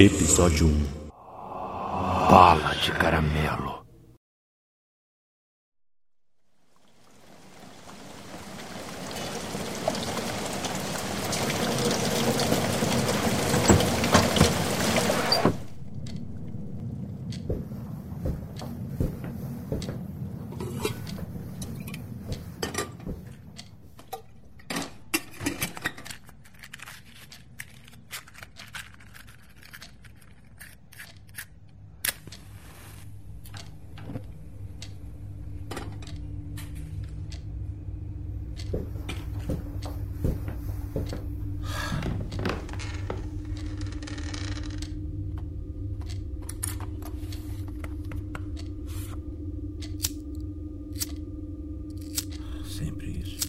Episódio 0.00 0.68
1 0.68 1.10
Bala 2.30 2.72
de 2.76 2.92
caramelo. 2.92 3.78
Sempre 52.64 53.10
isso. 53.22 53.48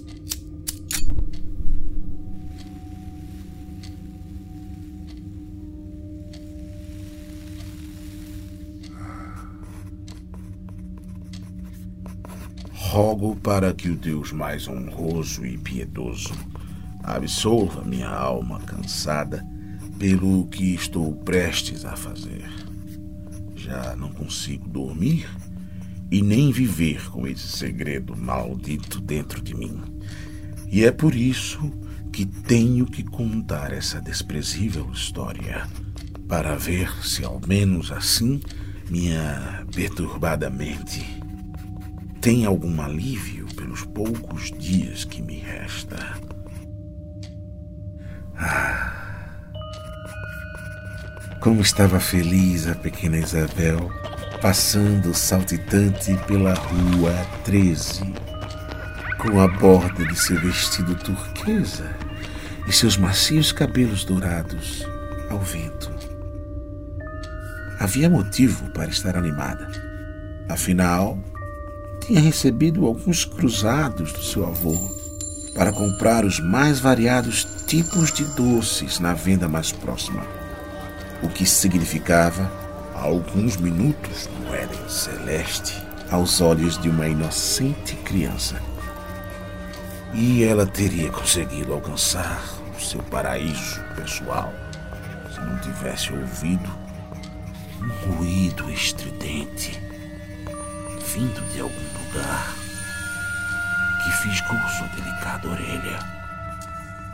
Rogo 13.02 13.34
para 13.34 13.74
que 13.74 13.90
o 13.90 13.96
Deus 13.96 14.34
mais 14.34 14.68
honroso 14.68 15.46
e 15.46 15.58
piedoso 15.58 16.34
absolva 17.02 17.82
minha 17.82 18.10
alma 18.10 18.60
cansada 18.60 19.42
pelo 19.98 20.46
que 20.48 20.76
estou 20.76 21.16
prestes 21.16 21.86
a 21.86 21.96
fazer. 21.96 22.44
Já 23.56 23.96
não 23.96 24.10
consigo 24.10 24.68
dormir 24.68 25.30
e 26.12 26.22
nem 26.22 26.52
viver 26.52 27.10
com 27.10 27.26
esse 27.26 27.48
segredo 27.48 28.18
maldito 28.18 29.00
dentro 29.00 29.42
de 29.42 29.56
mim. 29.56 29.80
E 30.68 30.84
é 30.84 30.92
por 30.92 31.16
isso 31.16 31.72
que 32.12 32.26
tenho 32.26 32.86
que 32.86 33.02
contar 33.02 33.72
essa 33.72 34.02
desprezível 34.02 34.92
história, 34.92 35.66
para 36.28 36.58
ver 36.58 36.92
se 37.02 37.24
ao 37.24 37.40
menos 37.48 37.94
assim 37.94 38.42
minha 38.90 39.66
perturbada 39.74 40.50
mente 40.50 41.29
tem 42.22 42.46
algum 42.46 42.82
alívio 42.82 43.48
pelos 43.56 43.86
poucos 43.86 44.52
dias 44.58 45.06
que 45.06 45.22
me 45.22 45.40
resta. 45.40 45.98
Ah, 48.38 49.40
como 51.40 51.62
estava 51.62 52.00
feliz 52.00 52.68
a 52.68 52.76
pequena 52.76 53.18
Isabel 53.18 53.90
passando 54.42 55.14
saltitante 55.14 56.16
pela 56.28 56.54
rua 56.54 57.14
13, 57.44 58.14
com 59.18 59.40
a 59.40 59.48
borda 59.48 60.06
de 60.06 60.18
seu 60.18 60.40
vestido 60.40 60.96
turquesa 60.96 61.90
e 62.68 62.72
seus 62.72 62.98
macios 62.98 63.52
cabelos 63.52 64.06
dourados 64.06 64.86
ao 65.30 65.40
vento. 65.40 65.92
Havia 67.80 68.10
motivo 68.10 68.70
para 68.72 68.90
estar 68.90 69.18
animada. 69.18 69.68
Afinal, 70.50 71.18
tinha 72.10 72.22
recebido 72.22 72.88
alguns 72.88 73.24
cruzados 73.24 74.12
do 74.12 74.24
seu 74.24 74.44
avô 74.44 74.76
para 75.54 75.72
comprar 75.72 76.26
os 76.26 76.40
mais 76.40 76.80
variados 76.80 77.46
tipos 77.68 78.12
de 78.12 78.24
doces 78.34 79.00
na 79.00 79.14
venda 79.14 79.48
mais 79.48 79.72
próxima, 79.72 80.26
o 81.22 81.30
que 81.30 81.46
significava 81.46 82.52
alguns 82.96 83.58
minutos 83.58 84.28
no 84.40 84.56
Éden 84.56 84.90
celeste 84.90 85.80
aos 86.10 86.42
olhos 86.42 86.82
de 86.82 86.90
uma 86.90 87.08
inocente 87.08 87.96
criança. 87.98 88.60
E 90.12 90.44
ela 90.44 90.66
teria 90.66 91.12
conseguido 91.12 91.74
alcançar 91.74 92.44
o 92.76 92.82
seu 92.82 93.04
paraíso 93.04 93.80
pessoal 93.96 94.52
se 95.32 95.40
não 95.42 95.60
tivesse 95.60 96.12
ouvido 96.12 96.72
um 97.80 98.16
ruído 98.16 98.68
estridente 98.72 99.89
vindo 101.14 101.42
de 101.52 101.60
algum 101.60 101.74
lugar 101.74 102.54
que 104.04 104.12
fisgou 104.22 104.60
sua 104.70 104.88
delicada 104.90 105.48
orelha 105.48 106.00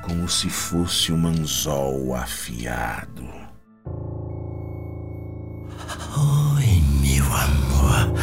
como 0.01 0.27
se 0.29 0.49
fosse 0.49 1.11
um 1.11 1.27
anzol 1.27 2.13
afiado. 2.13 3.25
Oi, 6.17 6.83
meu 7.01 7.25
amor. 7.25 8.13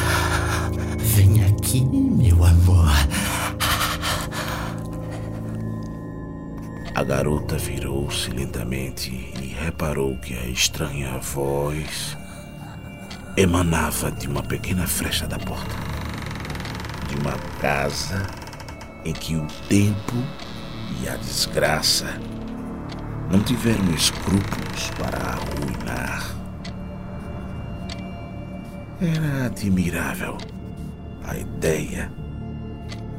Vem 0.99 1.45
aqui, 1.45 1.85
meu 1.85 2.45
amor. 2.45 2.93
A 6.95 7.03
garota 7.03 7.57
virou-se 7.57 8.31
lentamente 8.31 9.11
e 9.11 9.57
reparou 9.61 10.17
que 10.19 10.35
a 10.35 10.47
estranha 10.47 11.19
voz 11.19 12.17
emanava 13.37 14.11
de 14.11 14.29
uma 14.29 14.43
pequena 14.43 14.87
frecha 14.87 15.27
da 15.27 15.39
porta. 15.39 15.75
De 17.09 17.17
uma 17.17 17.33
casa 17.61 18.27
em 19.05 19.13
que 19.13 19.37
o 19.37 19.47
tempo 19.69 20.15
e 21.01 21.09
a 21.09 21.17
desgraça 21.17 22.07
não 23.31 23.41
tiveram 23.43 23.93
escrúpulos 23.95 24.91
para 24.99 25.19
arruinar. 25.19 26.37
Era 29.01 29.47
admirável 29.47 30.37
a 31.25 31.37
ideia 31.37 32.13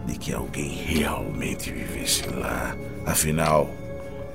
de 0.05 0.17
que 0.17 0.33
alguém 0.33 0.69
realmente 0.85 1.71
vivesse 1.71 2.27
lá. 2.29 2.75
Afinal, 3.05 3.69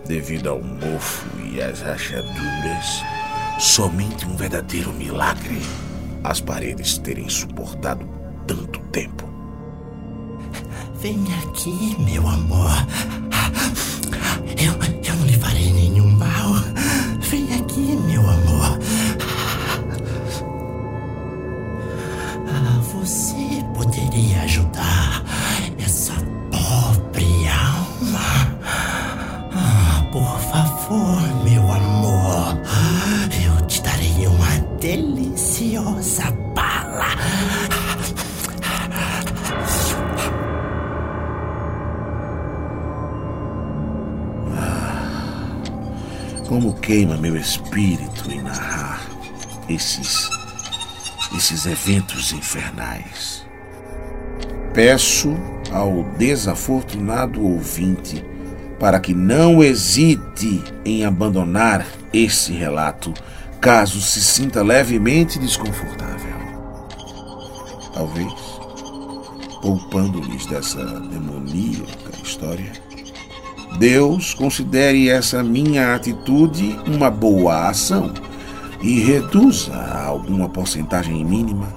devido 0.06 0.48
ao 0.48 0.60
mofo 0.60 1.26
e 1.40 1.62
às 1.62 1.80
rachaduras, 1.80 3.02
somente 3.58 4.24
um 4.24 4.36
verdadeiro 4.36 4.92
milagre 4.92 5.60
as 6.22 6.40
paredes 6.40 6.96
terem 6.98 7.28
suportado 7.28 8.08
tanto 8.46 8.78
tempo. 8.90 9.28
Vem 11.00 11.24
aqui, 11.42 11.96
meu 12.00 12.26
amor. 12.26 12.70
Eu, 14.56 14.97
deliciosa 35.58 36.30
bala. 36.54 37.08
Como 46.46 46.74
queima 46.74 47.16
meu 47.16 47.36
espírito 47.36 48.30
em 48.30 48.40
narrar 48.40 49.00
esses 49.68 50.30
esses 51.36 51.66
eventos 51.66 52.32
infernais. 52.32 53.44
Peço 54.72 55.36
ao 55.70 56.04
desafortunado 56.16 57.44
ouvinte 57.44 58.24
para 58.80 58.98
que 58.98 59.12
não 59.12 59.62
hesite 59.62 60.62
em 60.84 61.04
abandonar 61.04 61.84
esse 62.12 62.52
relato 62.52 63.12
caso 63.60 64.00
se 64.00 64.22
sinta 64.22 64.62
levemente 64.62 65.38
desconfortável. 65.38 66.36
Talvez, 67.92 68.32
poupando-lhes 69.60 70.46
dessa 70.46 70.84
demoníaca 71.00 72.16
história, 72.22 72.72
Deus 73.78 74.32
considere 74.34 75.08
essa 75.08 75.42
minha 75.42 75.94
atitude 75.94 76.78
uma 76.86 77.10
boa 77.10 77.68
ação 77.68 78.12
e 78.80 79.00
reduza 79.00 79.74
a 79.74 80.06
alguma 80.06 80.48
porcentagem 80.48 81.24
mínima 81.24 81.68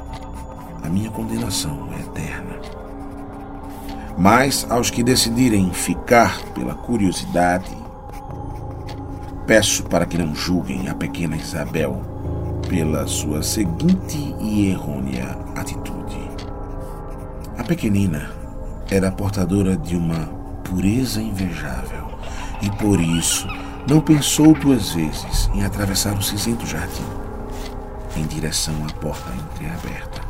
a 0.83 0.89
minha 0.89 1.09
condenação 1.09 1.89
eterna. 1.99 2.59
Mas 4.17 4.65
aos 4.69 4.89
que 4.89 5.03
decidirem 5.03 5.71
ficar 5.73 6.41
pela 6.53 6.75
curiosidade, 6.75 7.80
Peço 9.51 9.83
para 9.83 10.05
que 10.05 10.17
não 10.17 10.33
julguem 10.33 10.87
a 10.87 10.95
pequena 10.95 11.35
Isabel 11.35 12.01
pela 12.69 13.05
sua 13.05 13.43
seguinte 13.43 14.33
e 14.39 14.69
errônea 14.69 15.37
atitude. 15.57 16.21
A 17.57 17.61
pequenina 17.61 18.31
era 18.89 19.11
portadora 19.11 19.75
de 19.75 19.97
uma 19.97 20.29
pureza 20.63 21.21
invejável 21.21 22.17
e 22.61 22.69
por 22.77 23.01
isso 23.01 23.45
não 23.85 23.99
pensou 23.99 24.53
duas 24.53 24.93
vezes 24.93 25.49
em 25.53 25.65
atravessar 25.65 26.17
o 26.17 26.23
cinzento 26.23 26.65
jardim 26.65 27.03
em 28.15 28.25
direção 28.27 28.75
à 28.89 28.93
porta 29.01 29.33
entreaberta, 29.33 30.21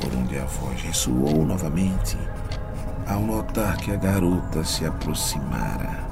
por 0.00 0.14
onde 0.14 0.38
a 0.38 0.44
voz 0.44 0.80
ressoou 0.82 1.44
novamente 1.44 2.16
ao 3.08 3.22
notar 3.22 3.76
que 3.78 3.90
a 3.90 3.96
garota 3.96 4.62
se 4.62 4.86
aproximara. 4.86 6.03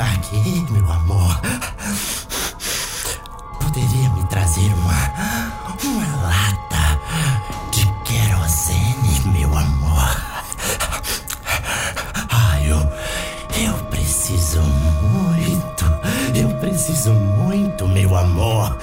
Está 0.00 0.12
aqui, 0.14 0.66
meu 0.70 0.90
amor. 0.90 1.40
Poderia 3.60 4.08
me 4.10 4.24
trazer 4.28 4.72
uma. 4.72 5.12
uma 5.84 6.22
lata 6.22 6.98
de 7.70 7.86
querosene, 8.04 9.20
meu 9.26 9.56
amor. 9.56 10.16
Ah, 12.30 12.60
eu. 12.62 12.78
eu 13.62 13.74
preciso 13.90 14.62
muito. 14.62 15.84
Eu 16.34 16.48
preciso 16.60 17.12
muito, 17.12 17.86
meu 17.86 18.16
amor. 18.16 18.78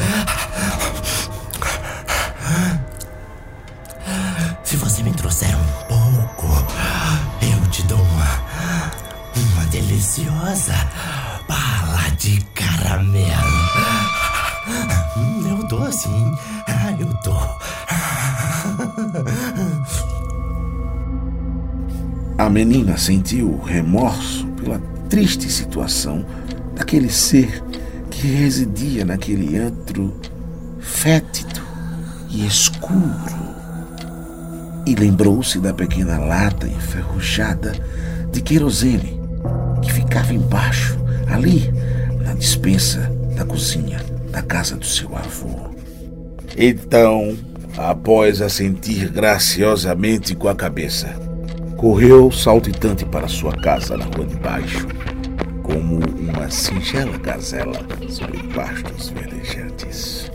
Se 4.63 4.75
você 4.75 5.01
me 5.01 5.13
trouxer 5.13 5.55
um 5.55 5.87
pouco, 5.87 6.47
eu 7.41 7.69
te 7.71 7.81
dou 7.83 7.99
uma. 7.99 8.41
uma 9.35 9.65
deliciosa 9.65 10.75
Hum, 15.87 15.89
Eu 15.89 15.91
dou 15.91 15.91
sim. 15.91 16.37
Ah, 16.67 16.91
Eu 16.99 17.07
dou. 17.23 17.57
A 22.37 22.49
menina 22.49 22.97
sentiu 22.97 23.57
remorso 23.61 24.45
pela 24.61 24.79
triste 25.09 25.49
situação 25.51 26.25
daquele 26.75 27.09
ser 27.09 27.63
que 28.11 28.27
residia 28.27 29.05
naquele 29.05 29.57
antro 29.57 30.13
fétido 30.79 31.61
e 32.29 32.45
escuro. 32.45 33.47
E 34.85 34.93
lembrou-se 34.95 35.59
da 35.59 35.73
pequena 35.73 36.17
lata 36.17 36.67
enferrujada 36.67 37.73
de 38.31 38.41
querosene 38.41 39.19
que 39.81 39.91
ficava 39.91 40.33
embaixo, 40.33 40.97
ali, 41.29 41.73
na 42.23 42.33
despensa 42.33 43.11
da 43.35 43.45
cozinha 43.45 43.99
da 44.31 44.41
casa 44.41 44.75
do 44.75 44.85
seu 44.85 45.15
avô. 45.15 45.76
Então, 46.55 47.37
após 47.77 48.41
assentir 48.41 49.11
graciosamente 49.11 50.35
com 50.35 50.47
a 50.47 50.55
cabeça, 50.55 51.07
correu 51.75 52.31
saltitante 52.31 53.05
para 53.05 53.27
sua 53.27 53.51
casa 53.51 53.97
na 53.97 54.05
rua 54.05 54.25
de 54.25 54.35
baixo, 54.37 54.87
como 55.61 55.97
uma 55.97 56.49
singela 56.49 57.17
gazela 57.17 57.79
sobre 58.09 58.41
pastos 58.53 59.09
verdejantes. 59.09 60.31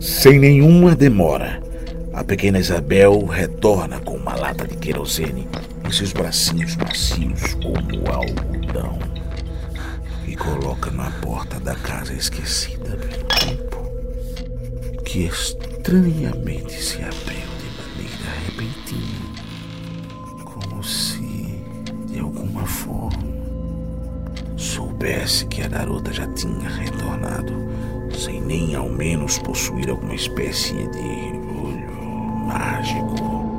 Sem 0.00 0.38
nenhuma 0.38 0.96
demora, 0.96 1.62
a 2.12 2.24
pequena 2.24 2.58
Isabel 2.58 3.24
retorna 3.26 4.00
com 4.00 4.16
uma 4.16 4.34
lata 4.34 4.66
de 4.66 4.76
querosene 4.76 5.46
em 5.86 5.92
seus 5.92 6.12
bracinhos 6.12 6.74
macios 6.76 7.54
como 7.54 8.10
algodão 8.10 8.98
e 10.26 10.34
coloca 10.34 10.90
na 10.90 11.10
porta 11.22 11.60
da 11.60 11.74
casa 11.76 12.12
esquecida 12.12 12.98
que 15.10 15.26
estranhamente 15.26 16.80
se 16.80 16.98
abriu 16.98 17.50
de 17.58 17.68
maneira 17.82 18.30
repentina 18.46 19.42
como 20.44 20.84
se, 20.84 21.64
de 22.06 22.20
alguma 22.20 22.64
forma, 22.64 23.18
soubesse 24.56 25.46
que 25.46 25.62
a 25.62 25.68
garota 25.68 26.12
já 26.12 26.28
tinha 26.34 26.68
retornado, 26.68 27.52
sem 28.16 28.40
nem 28.40 28.76
ao 28.76 28.88
menos 28.88 29.36
possuir 29.38 29.90
alguma 29.90 30.14
espécie 30.14 30.74
de 30.74 31.32
olho 31.58 31.92
mágico. 32.46 33.50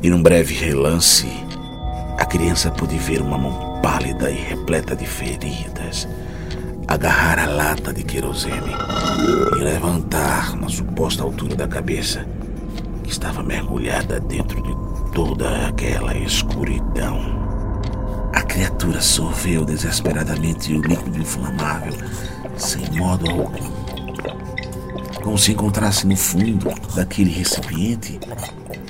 E 0.00 0.08
num 0.08 0.22
breve 0.22 0.54
relance, 0.54 1.26
a 2.16 2.24
criança 2.24 2.70
pôde 2.70 2.96
ver 2.98 3.20
uma 3.20 3.36
mão 3.36 3.80
pálida 3.82 4.30
e 4.30 4.36
repleta 4.36 4.94
de 4.94 5.06
feridas 5.06 6.06
agarrar 6.90 7.38
a 7.38 7.46
lata 7.46 7.92
de 7.92 8.02
querosene 8.02 8.74
e 9.56 9.58
levantar 9.60 10.56
na 10.56 10.68
suposta 10.68 11.22
altura 11.22 11.54
da 11.54 11.68
cabeça 11.68 12.26
que 13.04 13.10
estava 13.10 13.44
mergulhada 13.44 14.18
dentro 14.18 14.60
de 14.60 15.12
toda 15.12 15.68
aquela 15.68 16.16
escuridão. 16.16 17.38
A 18.34 18.42
criatura 18.42 19.00
sorveu 19.00 19.64
desesperadamente 19.64 20.72
o 20.72 20.82
líquido 20.82 21.18
inflamável, 21.20 21.94
sem 22.56 22.90
modo 22.98 23.30
algum. 23.30 23.70
Como 25.22 25.38
se 25.38 25.52
encontrasse 25.52 26.08
no 26.08 26.16
fundo 26.16 26.74
daquele 26.96 27.30
recipiente 27.30 28.18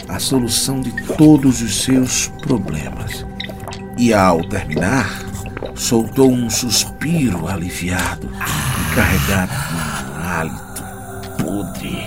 a 0.09 0.19
solução 0.19 0.81
de 0.81 0.91
todos 1.19 1.61
os 1.61 1.83
seus 1.83 2.29
problemas. 2.41 3.27
E 3.99 4.15
ao 4.15 4.43
terminar, 4.49 5.30
soltou 5.81 6.31
um 6.31 6.51
suspiro 6.51 7.49
aliviado 7.49 8.29
carregado 8.95 9.51
de 9.51 10.11
um 10.13 10.23
hálito 10.23 10.83
podre 11.43 12.07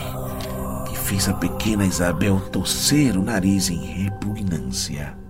que 0.88 0.96
fez 0.96 1.28
a 1.28 1.34
pequena 1.34 1.84
Isabel 1.84 2.40
torcer 2.52 3.18
o 3.18 3.24
nariz 3.24 3.72
em 3.72 3.84
repugnância. 3.84 5.23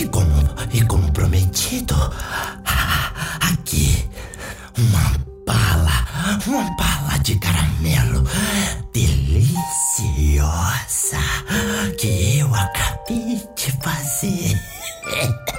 E 0.00 0.08
como, 0.08 0.32
e 0.72 0.80
como 0.86 1.12
prometido, 1.12 1.94
aqui 3.52 4.08
uma 4.78 5.12
bala, 5.46 6.06
uma 6.46 6.62
bala 6.74 7.18
de 7.22 7.38
caramelo 7.38 8.26
deliciosa 8.94 9.58
que 11.98 12.38
eu 12.38 12.54
acabei 12.54 13.46
de 13.54 13.72
fazer. 13.82 14.58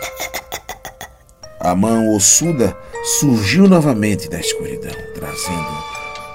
A 1.62 1.75
mão 1.75 2.15
ossuda 2.15 2.75
surgiu 3.19 3.67
novamente 3.67 4.27
da 4.27 4.39
escuridão, 4.39 4.95
trazendo 5.13 5.83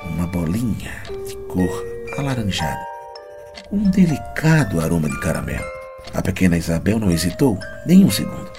uma 0.04 0.28
bolinha 0.28 1.02
de 1.26 1.34
cor 1.48 1.84
alaranjada, 2.16 2.86
um 3.72 3.90
delicado 3.90 4.80
aroma 4.80 5.08
de 5.08 5.18
caramelo. 5.18 5.75
A 6.16 6.22
pequena 6.22 6.56
Isabel 6.56 6.98
não 6.98 7.10
hesitou 7.10 7.58
nem 7.84 8.02
um 8.02 8.10
segundo 8.10 8.50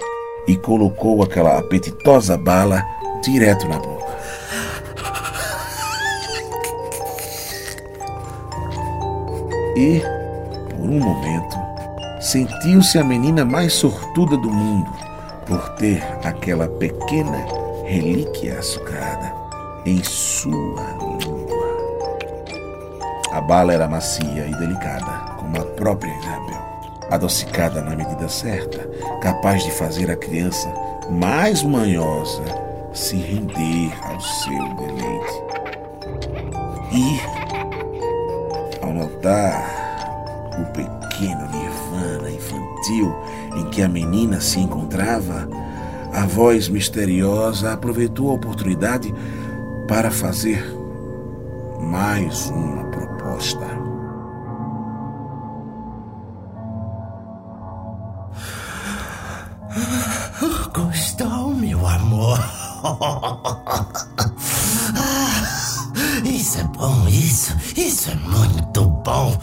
e 0.46 0.56
colocou 0.56 1.24
aquela 1.24 1.58
apetitosa 1.58 2.36
bala 2.36 2.82
direto 3.20 3.66
na 3.66 3.78
boca. 3.80 4.06
E, 9.76 10.00
por 10.70 10.88
um 10.88 11.00
momento, 11.00 11.56
sentiu-se 12.20 12.96
a 12.96 13.02
menina 13.02 13.44
mais 13.44 13.72
sortuda 13.72 14.36
do 14.36 14.50
mundo 14.50 14.90
por 15.44 15.68
ter 15.70 16.00
aquela 16.24 16.68
pequena 16.68 17.44
relíquia 17.84 18.58
açucarada 18.58 19.34
em 19.84 20.02
sua 20.04 20.82
língua. 21.00 21.48
A 23.32 23.40
bala 23.40 23.72
era 23.72 23.88
macia 23.88 24.46
e 24.46 24.54
delicada, 24.58 25.34
como 25.38 25.60
a 25.60 25.64
própria 25.64 26.12
Isabel, 26.18 26.57
adocicada 27.10 27.82
na 27.82 27.96
medida 27.96 28.28
certa, 28.28 28.88
capaz 29.20 29.64
de 29.64 29.70
fazer 29.72 30.10
a 30.10 30.16
criança 30.16 30.72
mais 31.10 31.62
manhosa 31.62 32.42
se 32.92 33.16
render 33.16 33.92
ao 34.02 34.20
seu 34.20 34.74
deleite. 34.76 35.48
E, 36.92 37.20
ao 38.82 38.92
notar 38.92 39.78
o 40.58 40.64
pequeno 40.72 41.48
nirvana 41.50 42.30
infantil 42.30 43.14
em 43.56 43.70
que 43.70 43.82
a 43.82 43.88
menina 43.88 44.40
se 44.40 44.58
encontrava, 44.58 45.48
a 46.12 46.26
voz 46.26 46.68
misteriosa 46.68 47.72
aproveitou 47.72 48.30
a 48.30 48.34
oportunidade 48.34 49.14
para 49.86 50.10
fazer 50.10 50.64
mais 51.80 52.50
uma 52.50 52.84
proposta. 52.90 53.77
Isso 66.24 66.60
é 66.60 66.64
bom, 66.64 67.06
isso, 67.08 67.56
isso 67.76 68.10
é 68.10 68.14
muito 68.14 68.84
bom. 68.84 69.36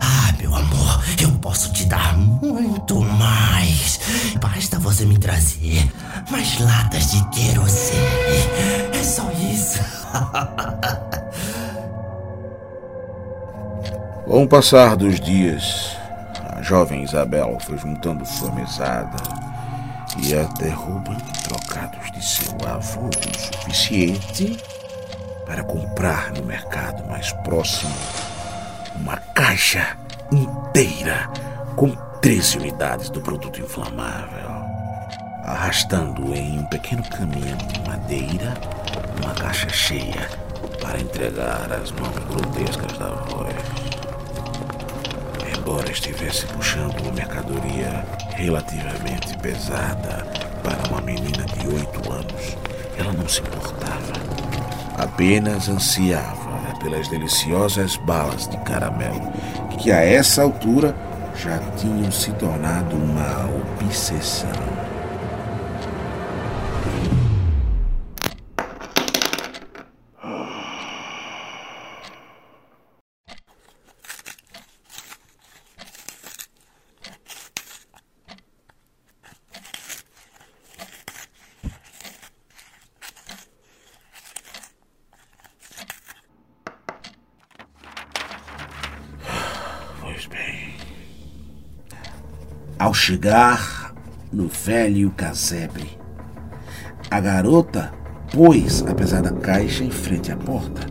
Ah, 0.00 0.32
meu 0.38 0.54
amor, 0.54 1.02
eu 1.20 1.32
posso 1.38 1.72
te 1.72 1.84
dar 1.86 2.16
muito 2.16 3.00
mais. 3.00 3.98
Basta 4.40 4.78
você 4.78 5.04
me 5.04 5.18
trazer 5.18 5.92
mais 6.30 6.60
latas 6.60 7.10
de 7.10 7.28
querosene. 7.30 7.98
É 8.92 9.02
só 9.02 9.28
isso. 9.32 9.80
Com 14.24 14.44
o 14.44 14.48
passar 14.48 14.96
dos 14.96 15.18
dias, 15.18 15.96
a 16.56 16.62
jovem 16.62 17.02
Isabel 17.02 17.58
foi 17.60 17.76
juntando 17.76 18.24
sua 18.24 18.52
mesada 18.52 19.16
e 20.18 20.32
roubando 20.68 21.24
trocados 21.24 21.39
de 22.20 22.26
seu 22.26 22.68
avô 22.68 23.08
o 23.08 23.38
suficiente 23.38 24.58
para 25.46 25.64
comprar 25.64 26.30
no 26.32 26.44
mercado 26.44 27.02
mais 27.08 27.32
próximo 27.44 27.94
uma 28.94 29.16
caixa 29.34 29.96
inteira 30.30 31.30
com 31.76 31.90
13 32.20 32.58
unidades 32.58 33.08
do 33.08 33.22
produto 33.22 33.58
inflamável, 33.60 34.50
arrastando 35.44 36.34
em 36.34 36.58
um 36.58 36.64
pequeno 36.66 37.02
caminhão 37.04 37.56
de 37.56 37.80
madeira 37.88 38.54
uma 39.22 39.34
caixa 39.34 39.70
cheia 39.70 40.28
para 40.82 41.00
entregar 41.00 41.72
às 41.72 41.90
mãos 41.92 42.18
grotescas 42.28 42.98
da 42.98 43.08
voz. 43.08 43.54
Embora 45.56 45.90
estivesse 45.90 46.44
puxando 46.46 47.00
uma 47.00 47.12
mercadoria 47.12 48.04
relativamente 48.34 49.36
pesada 49.38 50.26
para 50.62 50.88
uma 50.88 51.00
menina 51.00 51.44
de 51.46 51.66
oito 51.68 51.99
não 53.20 53.28
se 53.28 53.40
importava 53.40 54.30
apenas 55.00 55.68
ansiava 55.68 56.50
pelas 56.82 57.08
deliciosas 57.08 57.96
balas 57.96 58.48
de 58.48 58.56
caramelo, 58.58 59.32
que 59.78 59.90
a 59.90 60.02
essa 60.02 60.42
altura 60.42 60.94
já 61.36 61.58
tinham 61.76 62.10
se 62.10 62.32
tornado 62.32 62.96
uma 62.96 63.48
obsessão. 63.82 64.50
Ao 92.80 92.94
chegar 92.94 93.94
no 94.32 94.48
velho 94.48 95.10
casebre, 95.10 95.98
a 97.10 97.20
garota 97.20 97.92
pôs 98.32 98.82
a 98.88 98.94
pesada 98.94 99.30
caixa 99.32 99.84
em 99.84 99.90
frente 99.90 100.32
à 100.32 100.36
porta 100.38 100.86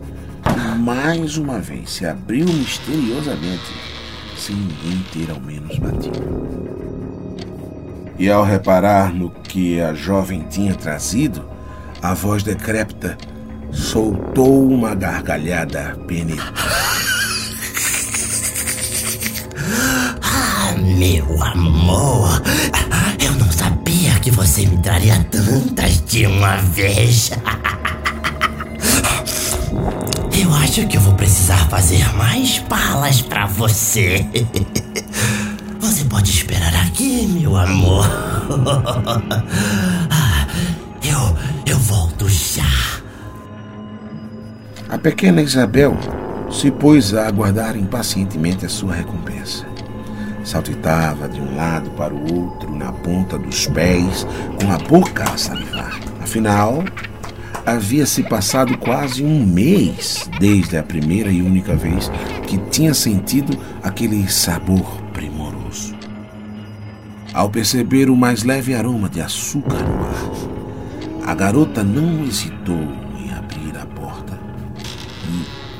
e 0.54 0.78
mais 0.78 1.36
uma 1.36 1.58
vez 1.58 1.90
se 1.90 2.06
abriu 2.06 2.46
misteriosamente, 2.46 3.74
sem 4.38 4.54
ninguém 4.54 5.04
ter 5.12 5.32
ao 5.32 5.40
menos 5.40 5.76
batido. 5.80 6.22
E 8.16 8.30
ao 8.30 8.44
reparar 8.44 9.12
no 9.12 9.28
que 9.28 9.80
a 9.80 9.92
jovem 9.92 10.46
tinha 10.48 10.76
trazido, 10.76 11.44
a 12.00 12.14
voz 12.14 12.44
decrépita 12.44 13.18
soltou 13.72 14.64
uma 14.64 14.94
gargalhada 14.94 15.98
penetrante. 16.06 16.89
Meu 20.96 21.42
amor, 21.42 22.42
eu 23.24 23.32
não 23.32 23.50
sabia 23.50 24.12
que 24.20 24.30
você 24.30 24.66
me 24.66 24.78
traria 24.78 25.24
tantas 25.30 26.02
de 26.04 26.26
uma 26.26 26.56
vez. 26.56 27.30
Eu 30.40 30.52
acho 30.54 30.86
que 30.86 30.96
eu 30.96 31.00
vou 31.00 31.14
precisar 31.14 31.68
fazer 31.68 32.04
mais 32.14 32.58
balas 32.68 33.22
pra 33.22 33.46
você. 33.46 34.26
Você 35.80 36.04
pode 36.04 36.30
esperar 36.30 36.74
aqui, 36.86 37.26
meu 37.26 37.56
amor. 37.56 38.06
Eu, 41.02 41.72
eu 41.72 41.78
volto 41.78 42.28
já. 42.28 42.62
A 44.88 44.98
pequena 44.98 45.40
Isabel 45.40 45.96
se 46.50 46.70
pôs 46.70 47.14
a 47.14 47.26
aguardar 47.26 47.76
impacientemente 47.76 48.66
a 48.66 48.68
sua 48.68 48.94
recompensa. 48.94 49.64
Saltitava 50.50 51.28
de 51.28 51.40
um 51.40 51.54
lado 51.54 51.90
para 51.90 52.12
o 52.12 52.34
outro, 52.34 52.74
na 52.74 52.90
ponta 52.90 53.38
dos 53.38 53.68
pés, 53.68 54.26
com 54.60 54.72
a 54.72 54.78
boca 54.78 55.22
a 55.22 55.36
salivar. 55.36 56.00
Afinal, 56.20 56.82
havia 57.64 58.04
se 58.04 58.24
passado 58.24 58.76
quase 58.76 59.22
um 59.22 59.46
mês 59.46 60.28
desde 60.40 60.76
a 60.76 60.82
primeira 60.82 61.30
e 61.30 61.40
única 61.40 61.76
vez 61.76 62.10
que 62.48 62.58
tinha 62.68 62.92
sentido 62.92 63.56
aquele 63.80 64.28
sabor 64.28 65.00
primoroso. 65.12 65.94
Ao 67.32 67.48
perceber 67.48 68.10
o 68.10 68.16
mais 68.16 68.42
leve 68.42 68.74
aroma 68.74 69.08
de 69.08 69.20
açúcar 69.20 69.78
no 69.78 70.04
ar, 70.04 71.30
a 71.30 71.32
garota 71.32 71.84
não 71.84 72.24
hesitou 72.24 72.88
em 73.16 73.32
abrir 73.32 73.78
a 73.80 73.86
porta 73.86 74.36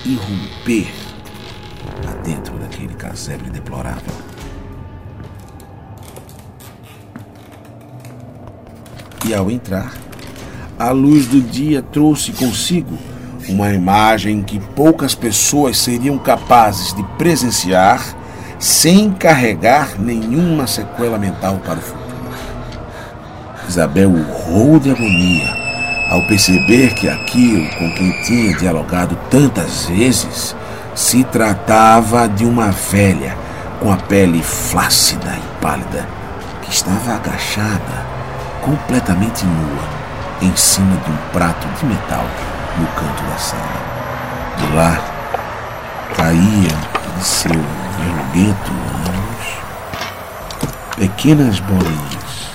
e 0.04 0.12
irromper 0.12 0.92
dentro 2.22 2.56
daquele 2.56 2.94
casebre 2.94 3.50
deplorável. 3.50 4.29
E 9.30 9.34
ao 9.34 9.48
entrar, 9.48 9.92
a 10.76 10.90
luz 10.90 11.26
do 11.28 11.40
dia 11.40 11.80
trouxe 11.80 12.32
consigo 12.32 12.98
uma 13.48 13.72
imagem 13.72 14.42
que 14.42 14.58
poucas 14.58 15.14
pessoas 15.14 15.78
seriam 15.78 16.18
capazes 16.18 16.92
de 16.92 17.04
presenciar 17.16 18.02
sem 18.58 19.12
carregar 19.12 20.00
nenhuma 20.00 20.66
sequela 20.66 21.16
mental 21.16 21.60
para 21.64 21.78
o 21.78 21.80
futuro. 21.80 22.16
Isabel 23.68 24.10
urrou 24.10 24.80
de 24.80 24.90
agonia 24.90 25.54
ao 26.10 26.26
perceber 26.26 26.94
que 26.94 27.08
aquilo 27.08 27.68
com 27.76 27.88
quem 27.92 28.10
tinha 28.24 28.56
dialogado 28.56 29.16
tantas 29.30 29.86
vezes 29.86 30.56
se 30.92 31.22
tratava 31.22 32.28
de 32.28 32.44
uma 32.44 32.72
velha 32.72 33.38
com 33.78 33.92
a 33.92 33.96
pele 33.96 34.42
flácida 34.42 35.36
e 35.38 35.62
pálida 35.62 36.04
que 36.62 36.72
estava 36.72 37.14
agachada, 37.14 38.09
completamente 38.62 39.44
nua, 39.44 39.88
em 40.42 40.54
cima 40.56 40.96
de 40.98 41.10
um 41.10 41.16
prato 41.32 41.66
de 41.78 41.86
metal 41.86 42.24
no 42.78 42.86
canto 42.88 43.22
da 43.24 43.38
sala. 43.38 43.80
De 44.56 44.76
lá 44.76 44.98
caíam 46.16 46.80
de 47.16 47.24
seu 47.24 47.50
verruguento 47.50 48.70
ânus 49.08 49.30
pequenas 50.96 51.58
bolinhas 51.60 52.50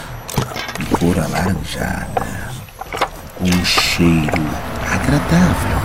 de 0.77 0.85
cor 0.97 1.17
alaranjada, 1.17 2.51
com 3.37 3.45
um 3.45 3.65
cheiro 3.65 4.43
agradável 4.91 5.81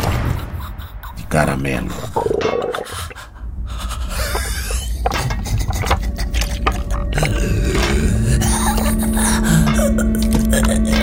de 1.16 1.22
caramelo. 1.24 1.94
Ha 10.50 10.59
ha 10.66 10.75
ha. 10.75 11.00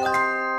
Música 0.00 0.49